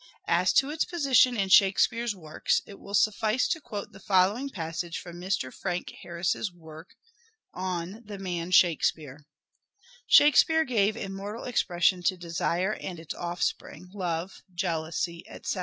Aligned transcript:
As 0.27 0.51
to 0.53 0.71
its 0.71 0.83
position 0.83 1.37
in 1.37 1.49
Shakespeare's 1.49 2.15
works 2.15 2.59
it 2.65 2.79
will 2.79 2.95
suffice 2.95 3.47
to 3.49 3.61
quote 3.61 3.91
the 3.91 3.99
following 3.99 4.49
passage 4.49 4.97
from 4.97 5.21
Mr. 5.21 5.53
Frank 5.53 5.91
Harris's 6.01 6.51
work 6.51 6.95
on" 7.53 8.01
The 8.07 8.17
Man 8.17 8.49
Shakespeare 8.49 9.27
":—"Shakespeare 10.07 10.65
gave 10.65 10.97
immortal 10.97 11.43
expression 11.43 12.01
to 12.01 12.17
desire 12.17 12.73
and 12.73 12.99
its 12.99 13.13
offspring, 13.13 13.91
love, 13.93 14.41
jealousy, 14.51 15.23
etc.. 15.29 15.59